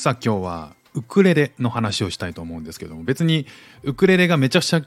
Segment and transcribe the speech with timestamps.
[0.00, 3.44] さあ今日はウクレレの話をしたいと思うんですけども別に
[3.82, 4.80] ウクレレがめちゃくちゃ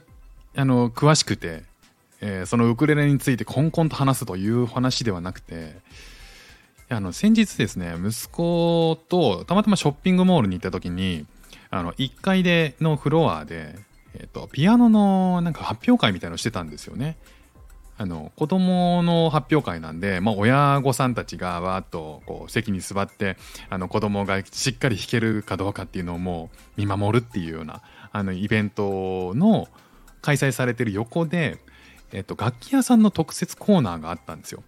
[0.56, 1.62] あの詳しくて
[2.20, 5.76] えーそのウクレレについてコンコンと話すという話ではなくて
[6.88, 11.26] あの先日ですね息子とたまたまショッピングモールに行った時に
[11.70, 13.76] あの1階でのフロアで、
[14.14, 17.16] えーとピアノのなんか発表会みたいのをしてたんですよね。
[17.96, 23.36] あの子供の発表会なんで、まあ、親御さんたちがわーっとこう席に座って
[23.70, 29.68] あの子供がしっかり弾けるかどうかっていうのをもう見守るっていうようなあのイベントの
[30.22, 31.58] 開催されてる横で、
[32.12, 34.62] えっと、楽器屋さんの特設コーナーがあったんですよ。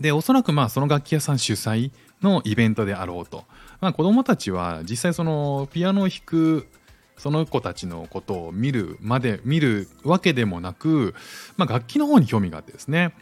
[0.00, 3.44] でおそらくまあその楽器屋さん主催のイベントであろうと、
[3.80, 6.66] まあ、子供たちは実際そのピアノを弾く
[7.16, 11.14] その子たちのことを見るまで見るわけでもなく、
[11.56, 13.14] まあ、楽器の方に興味があってですね、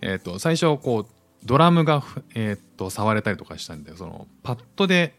[0.00, 1.06] えっと最初こう
[1.44, 2.02] ドラムが、
[2.34, 5.14] えっと触れたりとかしたんでそのパッドで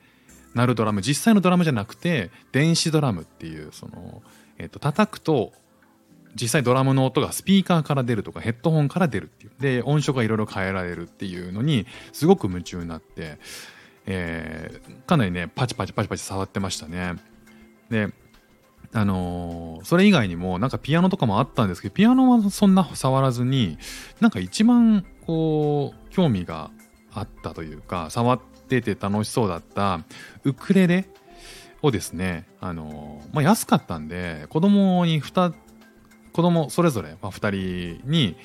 [0.54, 4.22] 鳴るドラム実際のドラムじゃなくて電子ドラムっていうその、
[4.58, 5.54] えっと叩くと
[6.40, 9.52] 実際ドラムの音がスピーカーから出るとかヘッドホンから出るっていう。
[9.60, 13.40] で音色がいろいろ変えられるっていうのにすごく夢中になって、
[14.06, 17.16] えーかなりねパチパチパチパチ触ってましたね。
[17.90, 18.14] で
[18.94, 23.78] あのーそれ以外にもなんかピアノとかもあったんですけどピアノはそんな触らずに
[24.20, 26.70] なんか一番こう興味が
[27.14, 30.02] あったというか触ってて楽しそうだった
[30.44, 31.10] ウクレレ
[31.82, 35.54] をですね、あのーまあ、安かったんで子供に2
[36.34, 38.36] 子供それぞれ、まあ、2人に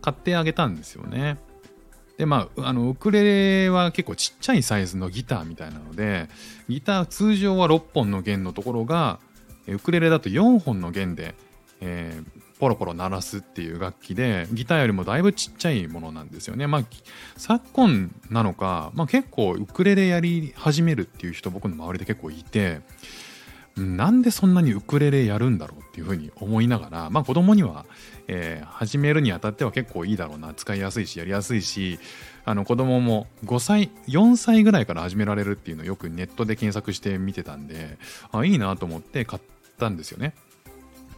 [0.00, 1.38] 買ってあげたんですよね。
[2.16, 6.28] でまあ、あのウクレレは結構ちっちゃいサイズのギターみたいなので
[6.68, 9.18] ギター通常は6本の弦のところが
[9.68, 11.34] ウクレレだと4本の弦で、
[11.80, 16.66] えーポロポロ鳴らすっていう楽器でギターよりもだいぶちっちゃいものなんですよね。
[16.66, 16.84] まあ
[17.36, 22.80] 昨今なのか、まあ、結構ウクレレやり始めるっていう人僕の周りで結構いて
[23.76, 27.86] なんでそんなにウクレレやるんだろうっていうふうに思いながら、まあ、子供には、
[28.28, 31.98] えー始めるにあたっては結構いいだろうな使いやすいしやりやすいし
[32.44, 37.98] あの子供も5歳4歳ぐらいから始められるっていうのをよくネットで検索して見てたんで
[38.32, 40.34] あいいなと思って買ってたんですよね。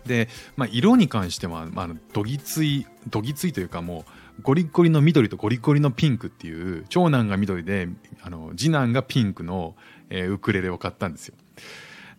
[0.06, 4.04] で、まあ、色に関しては、まあ、どぎついどぎついというかも
[4.38, 7.88] うゴリゴリの緑とゴリゴリのピンクっていう長男が緑で
[8.22, 9.74] あの次男がピンクの、
[10.10, 11.34] えーウクレレを買ったんですよ。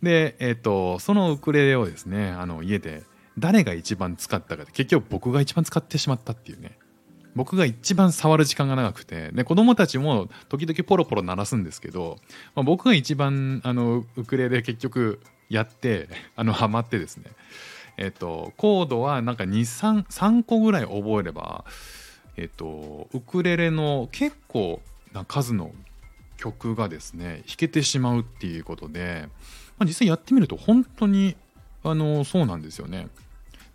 [0.03, 3.03] で、えっとそのウクレレをですねあの家で
[3.39, 6.77] 誰が一番使ったかで結局僕が一番使ってしまったっていうね
[7.37, 12.17] 僕が一番触る時間が長くてで子供たちも時々ポロポロ鳴らすんですけど、
[12.55, 17.25] まあ、僕が一番あのウクレレ結局やってあのハマってですね
[17.97, 21.63] えっとコードはなんか23個ぐらい覚えれば
[22.35, 24.81] えっとウクレレの結構
[25.13, 25.71] な数の
[26.37, 29.29] 曲がですね弾けてしまうっていうことで、
[29.77, 31.35] まあ、実際やってみると本当に
[31.83, 33.07] あのそうなんですよね。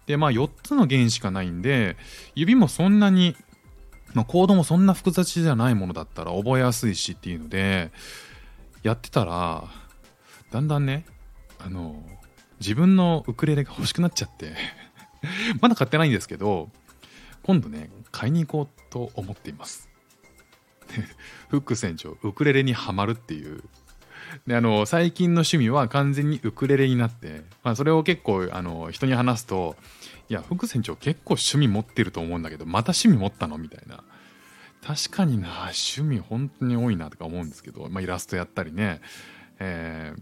[0.07, 1.97] でまあ4つの弦しかないんで
[2.35, 3.37] 指もそんなに、
[4.15, 7.91] まあ、コードもそんな複雑じゃないものだったら覚えやすいしっていうので
[8.83, 9.65] やってたら
[10.51, 11.07] だんだんね
[11.59, 11.97] あの
[12.61, 14.55] 自分のウクレレが欲しくなっちゃって
[15.61, 16.71] まだ買ってないんですけど
[17.43, 19.89] 今度ね買いに行こうと思っています。
[21.49, 23.65] フック船長ウクレレにはまるっていう
[24.47, 29.77] であの最近の趣味は完全にウクレレになって、まあ、それを結構あの人に話すと
[30.29, 34.03] 「いやフック船長結構趣味持ってると思うんだけどまた趣味持ったの?」みたいな
[34.85, 39.01] 確かにな趣味本当に多いなとか思うんですけど、まあ、イラストやったりね、
[39.59, 40.21] えー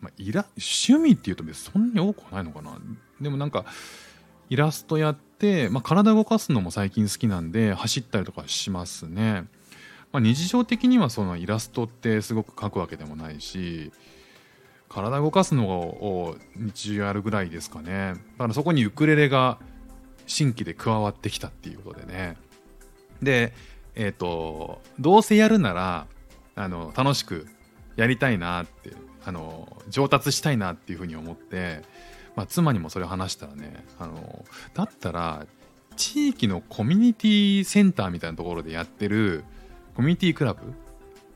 [0.00, 2.78] まあ、イラ趣味っていうと別にそんなに多くはないのかな
[3.20, 3.64] でもなんか
[4.48, 9.44] イラストやって、まあ、体動かすのも最近好きなんで走ったりとかしますね。
[10.12, 13.92] まあ、日常的にはそのイラストってすごく描くわけでもないし
[14.88, 18.14] 体動かすのを日常やるぐらいですかね。
[18.14, 19.58] だからそこにウクレレが
[20.26, 22.36] 新規で加わってきたっていうことでね。
[23.22, 23.52] で
[23.94, 26.06] えっ、とどうせやるなら
[26.56, 27.46] あの楽しく
[27.94, 28.92] やりたいなって
[29.24, 31.82] あの上達したいなっていうふうに思って、
[32.34, 35.46] まあ、妻にもそれを話したらねあのだったら
[35.96, 39.44] 地域のコミュニティセンターみたいなところでやってる
[40.00, 40.60] コミュニティクラブ？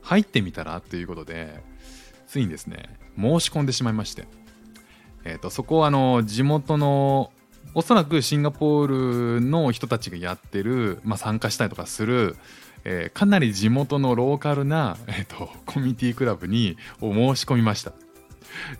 [0.01, 0.81] 入ってみたら？
[0.81, 1.61] ということで
[2.25, 4.25] ついにですね申し込んでしまいまして。
[5.23, 7.31] えーと、そこはあの地元の
[7.75, 12.37] おそらくシンガポールの人たちがやってる、まあ、参加したりとかする、
[12.85, 17.93] えー、かなり地元のローカルな、えーと、コミュニティクラブにを申し込みました。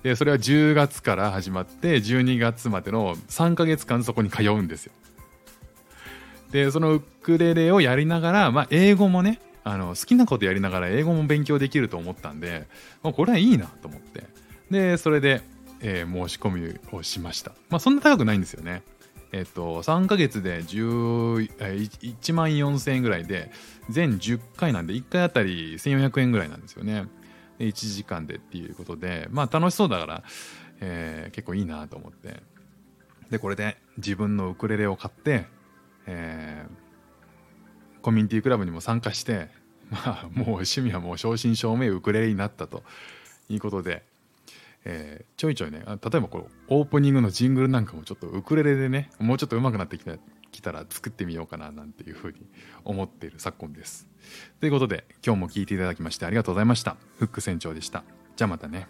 [0.02, 4.94] でそれは10月から始まって12月までの3ヶ月間そこに通うんですよ。
[6.50, 12.68] でそのウクレレをやりながら、まあ、英語もねあの好きなことやりながら英語も勉強できると思ったんで、
[13.04, 14.24] まあ、これはいいなと思って
[14.72, 15.42] でそれで
[15.82, 17.52] えー、申し込みをしました。
[17.70, 18.84] まあ、そんな高くないんですよね。
[19.32, 23.52] えっと、3ヶ月で1万4000円ぐらいで、
[23.90, 27.08] 全10回なんで、1回あたり1400円ぐらいなんですよね。
[27.58, 30.24] で1時間でっていうことで、まあ楽しそうだから、
[30.82, 32.42] えー、結構いいなと思って。
[33.30, 35.46] で、これで自分のウクレレを買って、
[36.08, 36.85] えー、
[38.06, 39.50] コミュニティクラブにも参加して、
[39.90, 42.84] まあもう趣味はもう正真正銘ウクレレになったと
[43.50, 44.04] いうことで、
[44.84, 50.20] えー、ちょいちょいね例えばこうオープニングのジングルなんかもちょっとウクレレでねもうちょっと上手くなってきた
[50.52, 52.38] きたら作ってみようかななんていうふうに
[52.84, 54.08] 思っている 昨今です。
[54.60, 56.98] ということで今日も聴いていただきましてありがとうございました。
[57.18, 58.04] フック船長でした。
[58.36, 58.88] じゃあまたね。